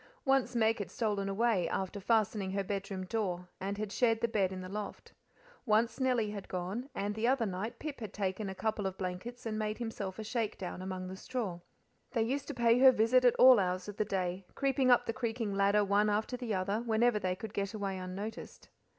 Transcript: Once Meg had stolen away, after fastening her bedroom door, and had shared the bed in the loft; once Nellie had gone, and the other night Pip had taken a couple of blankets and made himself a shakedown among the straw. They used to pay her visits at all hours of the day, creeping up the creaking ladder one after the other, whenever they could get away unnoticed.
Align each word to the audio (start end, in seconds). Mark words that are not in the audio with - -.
Once 0.25 0.55
Meg 0.55 0.79
had 0.79 0.89
stolen 0.89 1.29
away, 1.29 1.69
after 1.69 1.99
fastening 1.99 2.53
her 2.53 2.63
bedroom 2.63 3.05
door, 3.05 3.47
and 3.59 3.77
had 3.77 3.91
shared 3.91 4.19
the 4.19 4.27
bed 4.27 4.51
in 4.51 4.61
the 4.61 4.67
loft; 4.67 5.13
once 5.63 5.99
Nellie 5.99 6.31
had 6.31 6.47
gone, 6.47 6.89
and 6.95 7.13
the 7.13 7.27
other 7.27 7.45
night 7.45 7.77
Pip 7.77 7.99
had 7.99 8.11
taken 8.11 8.49
a 8.49 8.55
couple 8.55 8.87
of 8.87 8.97
blankets 8.97 9.45
and 9.45 9.59
made 9.59 9.77
himself 9.77 10.17
a 10.17 10.23
shakedown 10.23 10.81
among 10.81 11.07
the 11.07 11.15
straw. 11.15 11.59
They 12.13 12.23
used 12.23 12.47
to 12.47 12.55
pay 12.55 12.79
her 12.79 12.91
visits 12.91 13.27
at 13.27 13.35
all 13.35 13.59
hours 13.59 13.87
of 13.87 13.97
the 13.97 14.05
day, 14.05 14.47
creeping 14.55 14.89
up 14.89 15.05
the 15.05 15.13
creaking 15.13 15.53
ladder 15.53 15.85
one 15.85 16.09
after 16.09 16.35
the 16.35 16.51
other, 16.55 16.79
whenever 16.79 17.19
they 17.19 17.35
could 17.35 17.53
get 17.53 17.75
away 17.75 17.99
unnoticed. 17.99 18.69